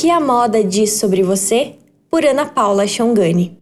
que 0.00 0.10
a 0.12 0.20
moda 0.20 0.62
diz 0.62 0.92
sobre 0.92 1.24
você? 1.24 1.74
Por 2.08 2.24
Ana 2.24 2.46
Paula 2.46 2.86
Chongani. 2.86 3.58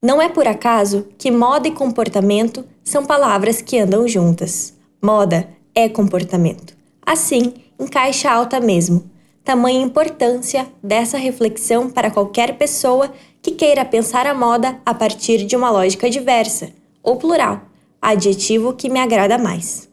Não 0.00 0.22
é 0.22 0.28
por 0.28 0.46
acaso 0.46 1.08
que 1.18 1.28
moda 1.28 1.66
e 1.66 1.72
comportamento 1.72 2.64
são 2.84 3.04
palavras 3.04 3.60
que 3.60 3.80
andam 3.80 4.06
juntas. 4.06 4.74
Moda 5.02 5.48
é 5.74 5.88
comportamento. 5.88 6.76
Assim, 7.04 7.54
em 7.80 7.88
caixa 7.88 8.30
alta 8.30 8.60
mesmo. 8.60 9.10
Tamanha 9.42 9.82
importância 9.82 10.68
dessa 10.80 11.18
reflexão 11.18 11.90
para 11.90 12.12
qualquer 12.12 12.56
pessoa 12.56 13.12
que 13.42 13.50
queira 13.50 13.84
pensar 13.84 14.24
a 14.24 14.32
moda 14.32 14.78
a 14.86 14.94
partir 14.94 15.44
de 15.44 15.56
uma 15.56 15.68
lógica 15.68 16.08
diversa, 16.08 16.70
ou 17.02 17.16
plural, 17.16 17.60
adjetivo 18.00 18.72
que 18.72 18.88
me 18.88 19.00
agrada 19.00 19.36
mais. 19.36 19.91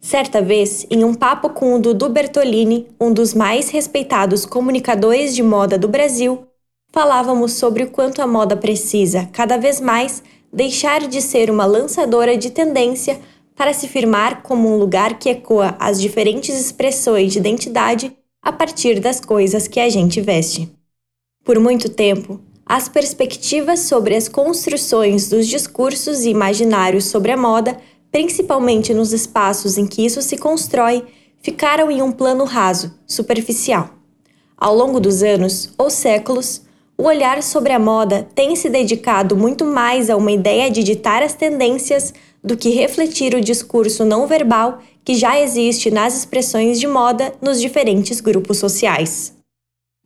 Certa 0.00 0.40
vez, 0.40 0.86
em 0.90 1.04
um 1.04 1.12
papo 1.12 1.50
com 1.50 1.74
o 1.74 1.78
Dudu 1.78 2.08
Bertolini, 2.08 2.88
um 2.98 3.12
dos 3.12 3.34
mais 3.34 3.68
respeitados 3.68 4.46
comunicadores 4.46 5.34
de 5.34 5.42
moda 5.42 5.76
do 5.76 5.86
Brasil, 5.86 6.46
falávamos 6.90 7.52
sobre 7.52 7.84
o 7.84 7.90
quanto 7.90 8.22
a 8.22 8.26
moda 8.26 8.56
precisa, 8.56 9.28
cada 9.30 9.58
vez 9.58 9.78
mais, 9.78 10.22
deixar 10.50 11.06
de 11.06 11.20
ser 11.20 11.50
uma 11.50 11.66
lançadora 11.66 12.36
de 12.36 12.50
tendência 12.50 13.20
para 13.54 13.74
se 13.74 13.86
firmar 13.86 14.42
como 14.42 14.68
um 14.68 14.78
lugar 14.78 15.18
que 15.18 15.28
ecoa 15.28 15.76
as 15.78 16.00
diferentes 16.00 16.58
expressões 16.58 17.30
de 17.32 17.38
identidade 17.38 18.10
a 18.42 18.50
partir 18.50 19.00
das 19.00 19.20
coisas 19.20 19.68
que 19.68 19.78
a 19.78 19.90
gente 19.90 20.18
veste. 20.18 20.72
Por 21.44 21.60
muito 21.60 21.90
tempo, 21.90 22.40
as 22.64 22.88
perspectivas 22.88 23.80
sobre 23.80 24.16
as 24.16 24.28
construções 24.28 25.28
dos 25.28 25.46
discursos 25.46 26.24
e 26.24 26.30
imaginários 26.30 27.04
sobre 27.04 27.32
a 27.32 27.36
moda 27.36 27.76
principalmente 28.10 28.92
nos 28.92 29.12
espaços 29.12 29.78
em 29.78 29.86
que 29.86 30.04
isso 30.04 30.20
se 30.22 30.36
constrói, 30.36 31.04
ficaram 31.40 31.90
em 31.90 32.02
um 32.02 32.12
plano 32.12 32.44
raso, 32.44 32.94
superficial. 33.06 33.90
Ao 34.56 34.74
longo 34.74 35.00
dos 35.00 35.22
anos 35.22 35.72
ou 35.78 35.88
séculos, 35.88 36.62
o 36.98 37.04
olhar 37.04 37.42
sobre 37.42 37.72
a 37.72 37.78
moda 37.78 38.28
tem 38.34 38.54
se 38.54 38.68
dedicado 38.68 39.34
muito 39.34 39.64
mais 39.64 40.10
a 40.10 40.16
uma 40.16 40.32
ideia 40.32 40.70
de 40.70 40.82
ditar 40.82 41.22
as 41.22 41.32
tendências 41.32 42.12
do 42.44 42.56
que 42.56 42.70
refletir 42.70 43.34
o 43.34 43.40
discurso 43.40 44.04
não 44.04 44.26
verbal 44.26 44.80
que 45.02 45.14
já 45.14 45.40
existe 45.40 45.90
nas 45.90 46.14
expressões 46.16 46.78
de 46.78 46.86
moda 46.86 47.32
nos 47.40 47.60
diferentes 47.60 48.20
grupos 48.20 48.58
sociais. 48.58 49.32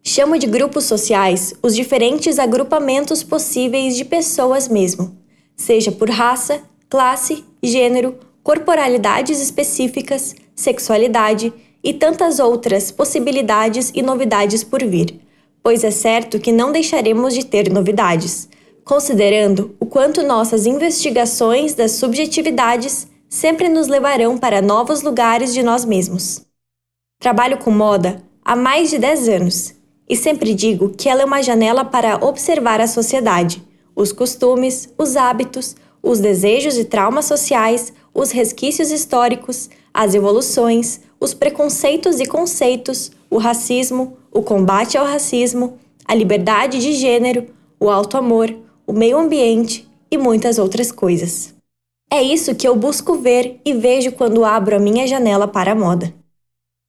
Chamo 0.05 0.39
de 0.39 0.47
grupos 0.47 0.85
sociais 0.85 1.55
os 1.63 1.75
diferentes 1.75 2.39
agrupamentos 2.39 3.25
possíveis 3.25 3.97
de 3.97 4.05
pessoas 4.05 4.69
mesmo, 4.69 5.17
seja 5.57 5.91
por 5.91 6.11
raça, 6.11 6.63
classe, 6.95 7.45
gênero, 7.61 8.21
corporalidades 8.41 9.43
específicas, 9.43 10.33
sexualidade 10.55 11.53
e 11.83 11.93
tantas 11.93 12.39
outras 12.39 12.93
possibilidades 12.93 13.91
e 13.93 14.01
novidades 14.01 14.63
por 14.63 14.81
vir, 14.85 15.21
pois 15.61 15.83
é 15.83 15.91
certo 15.91 16.39
que 16.39 16.53
não 16.53 16.71
deixaremos 16.71 17.35
de 17.35 17.45
ter 17.45 17.69
novidades, 17.69 18.49
considerando 18.85 19.75
o 19.81 19.87
quanto 19.87 20.23
nossas 20.23 20.67
investigações 20.67 21.75
das 21.75 21.91
subjetividades 21.91 23.09
sempre 23.29 23.69
nos 23.69 23.89
levarão 23.89 24.39
para 24.39 24.63
novos 24.63 25.03
lugares 25.03 25.53
de 25.53 25.65
nós 25.65 25.85
mesmos. 25.85 26.43
Trabalho 27.19 27.59
com 27.59 27.73
moda 27.73 28.23
há 28.45 28.55
mais 28.55 28.89
de 28.91 28.99
10 28.99 29.29
anos 29.31 29.75
e 30.09 30.15
sempre 30.15 30.55
digo 30.55 30.91
que 30.91 31.09
ela 31.09 31.23
é 31.23 31.25
uma 31.25 31.43
janela 31.43 31.85
para 31.85 32.25
observar 32.25 32.81
a 32.81 32.87
sociedade, 32.87 33.61
os 33.97 34.13
costumes, 34.13 34.89
os 34.97 35.17
hábitos, 35.17 35.75
os 36.05 36.21
desejos 36.21 36.77
e 36.77 36.85
traumas 36.85 37.25
sociais, 37.25 37.91
os 38.13 38.31
resquícios 38.31 38.91
históricos, 38.91 39.71
as 39.93 40.15
evoluções, 40.15 41.01
os 41.19 41.33
preconceitos 41.33 42.21
e 42.21 42.27
conceitos, 42.27 43.11
o 43.31 43.39
racismo, 43.39 44.19
o 44.31 44.43
combate 44.43 44.99
ao 44.99 45.07
racismo, 45.07 45.79
a 46.05 46.15
liberdade 46.15 46.79
de 46.79 46.93
gênero, 46.93 47.47
o 47.81 47.89
auto-amor, 47.89 48.55
o 48.87 48.93
meio 48.93 49.17
ambiente 49.17 49.89
e 50.11 50.19
muitas 50.19 50.59
outras 50.59 50.93
coisas. 50.93 51.55
É 52.13 52.23
isso 52.23 52.55
que 52.55 52.69
eu 52.69 52.77
busco 52.77 53.17
ver 53.17 53.59
e 53.65 53.73
vejo 53.73 54.13
quando 54.13 54.45
abro 54.45 54.77
a 54.77 54.79
minha 54.79 55.07
janela 55.07 55.49
para 55.49 55.73
a 55.73 55.75
moda. 55.75 56.15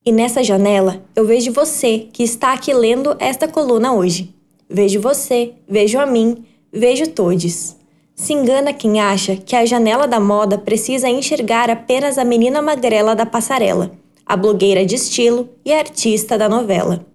E 0.05 0.11
nessa 0.11 0.43
janela 0.43 1.01
eu 1.15 1.25
vejo 1.25 1.53
você 1.53 2.07
que 2.11 2.21
está 2.21 2.51
aqui 2.51 2.73
lendo 2.73 3.15
esta 3.17 3.47
coluna 3.47 3.93
hoje. 3.93 4.35
Vejo 4.69 4.99
você, 4.99 5.53
vejo 5.67 5.97
a 5.99 6.05
mim, 6.05 6.43
vejo 6.71 7.07
todos. 7.07 7.74
Se 8.15 8.31
engana 8.31 8.73
quem 8.73 9.01
acha 9.01 9.35
que 9.35 9.57
a 9.57 9.65
janela 9.65 10.07
da 10.07 10.21
moda 10.21 10.57
precisa 10.57 11.09
enxergar 11.09 11.69
apenas 11.69 12.17
a 12.17 12.23
menina 12.23 12.61
magrela 12.61 13.13
da 13.13 13.25
passarela, 13.25 13.91
a 14.25 14.37
blogueira 14.37 14.85
de 14.85 14.95
estilo 14.95 15.49
e 15.65 15.73
a 15.73 15.79
artista 15.79 16.37
da 16.37 16.47
novela. 16.47 17.05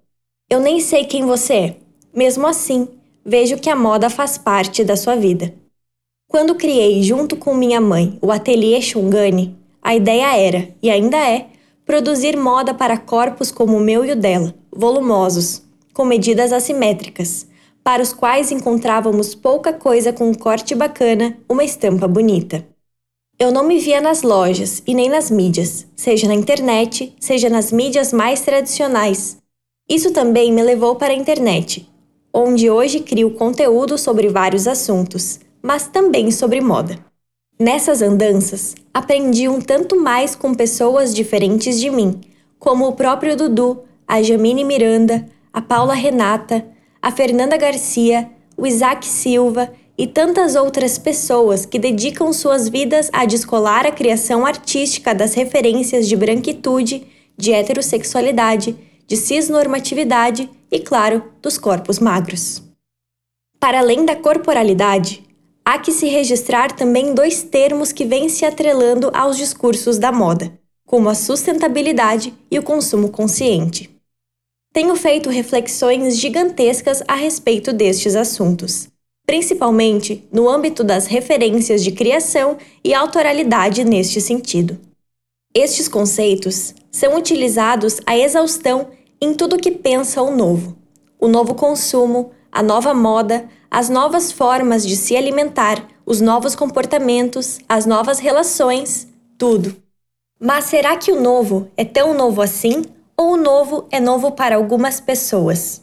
Eu 0.47 0.59
nem 0.59 0.79
sei 0.79 1.05
quem 1.05 1.25
você 1.25 1.53
é. 1.53 1.75
Mesmo 2.13 2.45
assim, 2.45 2.87
vejo 3.25 3.57
que 3.57 3.69
a 3.69 3.75
moda 3.75 4.11
faz 4.11 4.37
parte 4.37 4.83
da 4.83 4.95
sua 4.95 5.15
vida. 5.15 5.51
Quando 6.27 6.55
criei, 6.55 7.01
junto 7.01 7.35
com 7.35 7.53
minha 7.55 7.81
mãe, 7.81 8.19
o 8.21 8.31
ateliê 8.31 8.79
Shungani, 8.79 9.57
a 9.81 9.95
ideia 9.95 10.37
era, 10.37 10.69
e 10.83 10.89
ainda 10.89 11.17
é, 11.17 11.47
produzir 11.83 12.37
moda 12.37 12.73
para 12.75 12.97
corpos 12.97 13.51
como 13.51 13.75
o 13.75 13.81
meu 13.81 14.05
e 14.05 14.11
o 14.11 14.15
dela, 14.15 14.53
volumosos, 14.71 15.63
com 15.93 16.05
medidas 16.05 16.53
assimétricas, 16.53 17.47
para 17.83 18.01
os 18.01 18.13
quais 18.13 18.51
encontrávamos 18.51 19.33
pouca 19.33 19.73
coisa 19.73 20.13
com 20.13 20.29
um 20.29 20.33
corte 20.33 20.75
bacana, 20.75 21.37
uma 21.49 21.63
estampa 21.63 22.07
bonita. 22.07 22.65
Eu 23.39 23.51
não 23.51 23.63
me 23.63 23.79
via 23.79 23.99
nas 23.99 24.21
lojas 24.21 24.83
e 24.85 24.93
nem 24.93 25.09
nas 25.09 25.31
mídias, 25.31 25.87
seja 25.95 26.27
na 26.27 26.35
internet, 26.35 27.15
seja 27.19 27.49
nas 27.49 27.71
mídias 27.71 28.13
mais 28.13 28.41
tradicionais. 28.41 29.37
Isso 29.89 30.11
também 30.11 30.53
me 30.53 30.61
levou 30.61 30.95
para 30.95 31.11
a 31.11 31.15
internet, 31.15 31.89
onde 32.31 32.69
hoje 32.69 32.99
crio 32.99 33.31
conteúdo 33.31 33.97
sobre 33.97 34.29
vários 34.29 34.67
assuntos, 34.67 35.39
mas 35.61 35.87
também 35.87 36.29
sobre 36.29 36.61
moda. 36.61 36.99
Nessas 37.59 38.01
andanças, 38.01 38.75
aprendi 38.93 39.47
um 39.47 39.59
tanto 39.59 39.99
mais 39.99 40.35
com 40.35 40.53
pessoas 40.53 41.13
diferentes 41.13 41.79
de 41.79 41.89
mim, 41.89 42.21
como 42.59 42.87
o 42.87 42.93
próprio 42.93 43.35
Dudu, 43.35 43.83
a 44.07 44.21
Jamine 44.21 44.63
Miranda, 44.63 45.27
a 45.51 45.61
Paula 45.61 45.93
Renata, 45.93 46.65
a 47.01 47.11
Fernanda 47.11 47.57
Garcia, 47.57 48.29
o 48.55 48.67
Isaac 48.67 49.05
Silva 49.05 49.73
e 49.97 50.05
tantas 50.05 50.55
outras 50.55 50.97
pessoas 50.97 51.65
que 51.65 51.79
dedicam 51.79 52.31
suas 52.31 52.69
vidas 52.69 53.09
a 53.11 53.25
descolar 53.25 53.87
a 53.87 53.91
criação 53.91 54.45
artística 54.45 55.13
das 55.13 55.33
referências 55.33 56.07
de 56.07 56.15
branquitude, 56.15 57.07
de 57.35 57.51
heterossexualidade, 57.51 58.77
de 59.07 59.17
cisnormatividade 59.17 60.49
e, 60.71 60.79
claro, 60.79 61.23
dos 61.41 61.57
corpos 61.57 61.99
magros. 61.99 62.61
Para 63.59 63.79
além 63.79 64.05
da 64.05 64.15
corporalidade, 64.15 65.23
há 65.65 65.77
que 65.79 65.91
se 65.91 66.07
registrar 66.07 66.71
também 66.71 67.13
dois 67.13 67.43
termos 67.43 67.91
que 67.91 68.05
vêm 68.05 68.29
se 68.29 68.45
atrelando 68.45 69.11
aos 69.13 69.37
discursos 69.37 69.97
da 69.97 70.11
moda, 70.11 70.51
como 70.85 71.09
a 71.09 71.15
sustentabilidade 71.15 72.33
e 72.49 72.57
o 72.57 72.63
consumo 72.63 73.09
consciente 73.09 73.90
tenho 74.73 74.95
feito 74.95 75.29
reflexões 75.29 76.17
gigantescas 76.17 77.03
a 77.07 77.15
respeito 77.15 77.73
destes 77.73 78.15
assuntos, 78.15 78.87
principalmente 79.25 80.27
no 80.31 80.49
âmbito 80.49 80.83
das 80.83 81.07
referências 81.07 81.83
de 81.83 81.91
criação 81.91 82.57
e 82.83 82.93
autoralidade 82.93 83.83
neste 83.83 84.21
sentido. 84.21 84.79
Estes 85.53 85.89
conceitos 85.89 86.73
são 86.89 87.17
utilizados 87.17 87.99
à 88.05 88.17
exaustão 88.17 88.87
em 89.19 89.33
tudo 89.33 89.57
que 89.57 89.71
pensa 89.71 90.21
o 90.21 90.35
novo, 90.35 90.77
o 91.19 91.27
novo 91.27 91.53
consumo, 91.53 92.31
a 92.49 92.63
nova 92.63 92.93
moda, 92.93 93.47
as 93.69 93.89
novas 93.89 94.31
formas 94.31 94.87
de 94.87 94.95
se 94.95 95.15
alimentar, 95.15 95.85
os 96.05 96.21
novos 96.21 96.55
comportamentos, 96.55 97.59
as 97.67 97.85
novas 97.85 98.19
relações, 98.19 99.07
tudo. 99.37 99.75
Mas 100.39 100.65
será 100.65 100.95
que 100.97 101.11
o 101.11 101.21
novo 101.21 101.69
é 101.77 101.85
tão 101.85 102.13
novo 102.13 102.41
assim 102.41 102.83
ou 103.21 103.33
o 103.33 103.37
novo 103.37 103.87
é 103.91 103.99
novo 103.99 104.31
para 104.31 104.55
algumas 104.55 104.99
pessoas. 104.99 105.81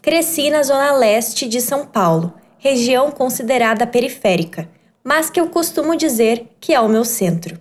Cresci 0.00 0.50
na 0.50 0.62
zona 0.62 0.92
leste 0.92 1.48
de 1.48 1.60
São 1.60 1.84
Paulo, 1.84 2.32
região 2.58 3.10
considerada 3.10 3.88
periférica, 3.88 4.68
mas 5.02 5.28
que 5.28 5.40
eu 5.40 5.48
costumo 5.48 5.96
dizer 5.96 6.46
que 6.60 6.72
é 6.72 6.78
o 6.80 6.88
meu 6.88 7.04
centro. 7.04 7.58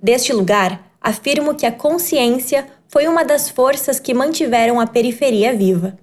Deste 0.00 0.32
lugar, 0.32 0.88
afirmo 1.00 1.56
que 1.56 1.66
a 1.66 1.72
consciência 1.72 2.68
foi 2.86 3.08
uma 3.08 3.24
das 3.24 3.50
forças 3.50 3.98
que 3.98 4.14
mantiveram 4.14 4.78
a 4.78 4.86
periferia 4.86 5.52
viva. 5.52 5.98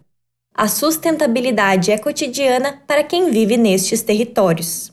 A 0.54 0.68
sustentabilidade 0.68 1.90
é 1.90 1.98
cotidiana 1.98 2.82
para 2.86 3.02
quem 3.02 3.32
vive 3.32 3.56
nestes 3.56 4.02
territórios. 4.02 4.92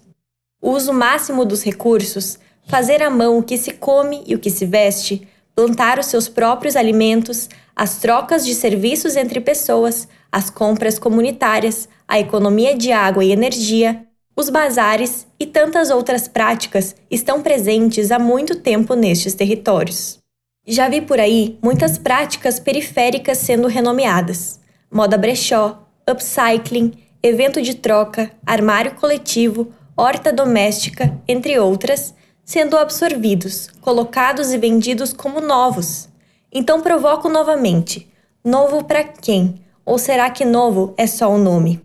O 0.63 0.71
uso 0.71 0.93
máximo 0.93 1.45
dos 1.45 1.65
recursos, 1.65 2.39
fazer 2.69 3.03
à 3.03 3.11
mão 3.11 3.37
o 3.37 3.43
que 3.43 3.59
se 3.59 3.73
come 3.73 4.23
e 4.29 4.37
o 4.37 4.39
que 4.39 4.49
se 4.49 4.65
veste, 4.65 5.27
plantar 5.59 5.99
os 5.99 6.07
seus 6.07 6.29
próprios 6.29 6.77
alimentos, 6.77 7.49
as 7.75 7.99
trocas 7.99 8.47
de 8.47 8.55
serviços 8.55 9.17
entre 9.17 9.41
pessoas, 9.41 10.07
as 10.31 10.51
compras 10.51 11.01
comunitárias, 11.01 11.89
a 12.07 12.17
economia 12.17 12.77
de 12.77 12.93
água 12.93 13.25
e 13.25 13.33
energia, 13.33 14.07
os 14.37 14.51
bazares 14.51 15.27
e 15.37 15.45
tantas 15.45 15.91
outras 15.91 16.29
práticas 16.29 16.95
estão 17.11 17.43
presentes 17.43 18.13
há 18.13 18.21
muito 18.21 18.55
tempo 18.55 18.95
nestes 18.95 19.35
territórios. 19.35 20.21
Já 20.65 20.89
vi 20.89 21.01
por 21.01 21.19
aí 21.19 21.59
muitas 21.61 21.99
práticas 21.99 22.61
periféricas 22.61 23.39
sendo 23.39 23.67
renomeadas, 23.67 24.61
moda 24.89 25.19
brechó, 25.19 25.89
upcycling, 26.09 26.93
evento 27.21 27.61
de 27.61 27.75
troca, 27.75 28.31
armário 28.47 28.95
coletivo, 28.95 29.73
horta 29.97 30.33
doméstica, 30.33 31.21
entre 31.27 31.59
outras, 31.59 32.15
sendo 32.49 32.79
absorvidos, 32.79 33.69
colocados 33.83 34.55
e 34.55 34.57
vendidos 34.57 35.13
como 35.13 35.39
novos. 35.39 36.09
Então 36.51 36.81
provoco 36.81 37.29
novamente: 37.29 38.11
novo 38.43 38.83
para 38.85 39.05
quem? 39.05 39.57
Ou 39.85 39.99
será 39.99 40.31
que 40.31 40.47
novo 40.47 40.95
é 40.97 41.07
só 41.07 41.31
um 41.31 41.37
nome? 41.37 41.83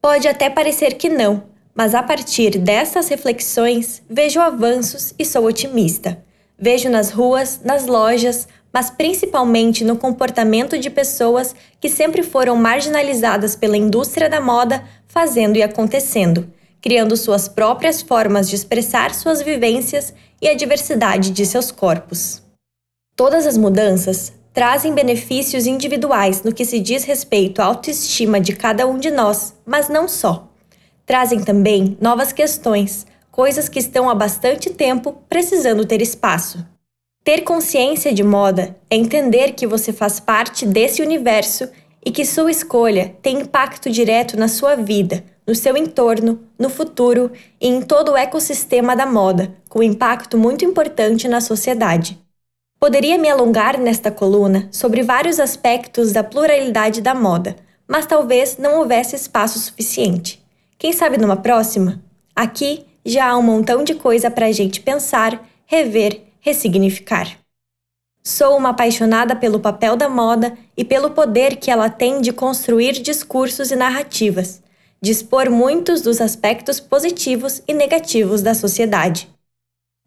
Pode 0.00 0.28
até 0.28 0.48
parecer 0.48 0.94
que 0.94 1.08
não, 1.08 1.42
mas 1.74 1.96
a 1.96 2.02
partir 2.02 2.58
dessas 2.58 3.08
reflexões 3.08 4.00
vejo 4.08 4.40
avanços 4.40 5.14
e 5.18 5.24
sou 5.24 5.46
otimista. 5.46 6.24
Vejo 6.56 6.88
nas 6.88 7.10
ruas, 7.10 7.60
nas 7.64 7.84
lojas, 7.84 8.46
mas 8.72 8.88
principalmente 8.88 9.82
no 9.82 9.96
comportamento 9.96 10.78
de 10.78 10.90
pessoas 10.90 11.56
que 11.80 11.88
sempre 11.88 12.22
foram 12.22 12.54
marginalizadas 12.54 13.56
pela 13.56 13.76
indústria 13.76 14.30
da 14.30 14.40
moda, 14.40 14.84
fazendo 15.08 15.56
e 15.56 15.62
acontecendo, 15.62 16.48
criando 16.82 17.16
suas 17.16 17.46
próprias 17.46 18.02
formas 18.02 18.50
de 18.50 18.56
expressar 18.56 19.14
suas 19.14 19.40
vivências 19.40 20.12
e 20.40 20.48
a 20.48 20.54
diversidade 20.54 21.30
de 21.30 21.46
seus 21.46 21.70
corpos. 21.70 22.42
Todas 23.14 23.46
as 23.46 23.56
mudanças 23.56 24.32
trazem 24.52 24.92
benefícios 24.92 25.64
individuais 25.66 26.42
no 26.42 26.52
que 26.52 26.64
se 26.64 26.80
diz 26.80 27.04
respeito 27.04 27.62
à 27.62 27.66
autoestima 27.66 28.40
de 28.40 28.54
cada 28.54 28.86
um 28.86 28.98
de 28.98 29.10
nós, 29.10 29.54
mas 29.64 29.88
não 29.88 30.08
só. 30.08 30.48
Trazem 31.06 31.42
também 31.42 31.96
novas 32.00 32.32
questões, 32.32 33.06
coisas 33.30 33.68
que 33.68 33.78
estão 33.78 34.10
há 34.10 34.14
bastante 34.14 34.68
tempo 34.68 35.22
precisando 35.28 35.86
ter 35.86 36.02
espaço. 36.02 36.66
Ter 37.24 37.42
consciência 37.42 38.12
de 38.12 38.24
moda 38.24 38.76
é 38.90 38.96
entender 38.96 39.52
que 39.52 39.66
você 39.66 39.92
faz 39.92 40.18
parte 40.18 40.66
desse 40.66 41.00
universo 41.00 41.68
e 42.04 42.10
que 42.10 42.24
sua 42.24 42.50
escolha 42.50 43.14
tem 43.22 43.40
impacto 43.40 43.90
direto 43.90 44.36
na 44.36 44.48
sua 44.48 44.74
vida, 44.74 45.24
no 45.46 45.54
seu 45.54 45.76
entorno, 45.76 46.40
no 46.58 46.68
futuro 46.68 47.30
e 47.60 47.68
em 47.68 47.82
todo 47.82 48.12
o 48.12 48.16
ecossistema 48.16 48.96
da 48.96 49.06
moda, 49.06 49.54
com 49.68 49.82
impacto 49.82 50.36
muito 50.36 50.64
importante 50.64 51.28
na 51.28 51.40
sociedade. 51.40 52.18
Poderia 52.78 53.16
me 53.16 53.30
alongar 53.30 53.78
nesta 53.78 54.10
coluna 54.10 54.68
sobre 54.72 55.02
vários 55.02 55.38
aspectos 55.38 56.12
da 56.12 56.24
pluralidade 56.24 57.00
da 57.00 57.14
moda, 57.14 57.56
mas 57.86 58.06
talvez 58.06 58.56
não 58.58 58.78
houvesse 58.78 59.14
espaço 59.14 59.58
suficiente. 59.58 60.42
Quem 60.78 60.92
sabe 60.92 61.16
numa 61.16 61.36
próxima? 61.36 62.02
Aqui 62.34 62.84
já 63.04 63.28
há 63.28 63.36
um 63.36 63.42
montão 63.42 63.84
de 63.84 63.94
coisa 63.94 64.30
para 64.30 64.46
a 64.46 64.52
gente 64.52 64.80
pensar, 64.80 65.48
rever 65.66 66.22
ressignificar. 66.40 67.41
Sou 68.24 68.56
uma 68.56 68.68
apaixonada 68.68 69.34
pelo 69.34 69.58
papel 69.58 69.96
da 69.96 70.08
moda 70.08 70.56
e 70.76 70.84
pelo 70.84 71.10
poder 71.10 71.56
que 71.56 71.70
ela 71.70 71.90
tem 71.90 72.20
de 72.20 72.32
construir 72.32 72.92
discursos 72.92 73.72
e 73.72 73.76
narrativas, 73.76 74.62
de 75.00 75.10
expor 75.10 75.50
muitos 75.50 76.02
dos 76.02 76.20
aspectos 76.20 76.78
positivos 76.78 77.60
e 77.66 77.74
negativos 77.74 78.40
da 78.40 78.54
sociedade. 78.54 79.28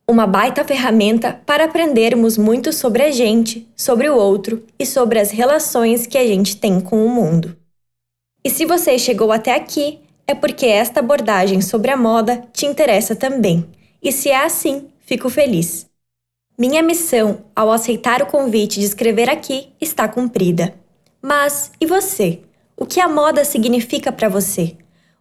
Uma 0.07 0.25
baita 0.25 0.63
ferramenta 0.63 1.41
para 1.45 1.65
aprendermos 1.65 2.37
muito 2.37 2.71
sobre 2.71 3.03
a 3.03 3.11
gente, 3.11 3.67
sobre 3.75 4.07
o 4.07 4.15
outro 4.15 4.63
e 4.79 4.85
sobre 4.85 5.19
as 5.19 5.31
relações 5.31 6.07
que 6.07 6.17
a 6.17 6.25
gente 6.25 6.55
tem 6.55 6.79
com 6.79 7.05
o 7.05 7.09
mundo. 7.09 7.57
E 8.45 8.49
se 8.49 8.65
você 8.65 8.97
chegou 8.97 9.31
até 9.33 9.53
aqui, 9.53 9.99
é 10.25 10.33
porque 10.33 10.67
esta 10.67 11.01
abordagem 11.01 11.59
sobre 11.59 11.91
a 11.91 11.97
moda 11.97 12.47
te 12.53 12.65
interessa 12.65 13.13
também. 13.13 13.67
E 14.01 14.11
se 14.11 14.29
é 14.29 14.45
assim, 14.45 14.87
fico 15.01 15.29
feliz. 15.29 15.85
Minha 16.57 16.81
missão, 16.81 17.43
ao 17.53 17.69
aceitar 17.69 18.21
o 18.21 18.27
convite 18.27 18.79
de 18.79 18.85
escrever 18.85 19.29
aqui, 19.29 19.73
está 19.81 20.07
cumprida. 20.07 20.73
Mas 21.21 21.69
e 21.81 21.85
você? 21.85 22.43
O 22.77 22.85
que 22.85 23.01
a 23.01 23.09
moda 23.09 23.43
significa 23.43 24.09
para 24.09 24.29
você? 24.29 24.77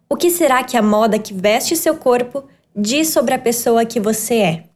O 0.07 0.15
que 0.15 0.29
será 0.29 0.63
que 0.63 0.77
a 0.77 0.81
moda 0.81 1.19
que 1.19 1.33
veste 1.33 1.75
seu 1.75 1.97
corpo 1.97 2.45
diz 2.73 3.09
sobre 3.09 3.33
a 3.33 3.39
pessoa 3.39 3.83
que 3.83 3.99
você 3.99 4.35
é? 4.35 4.63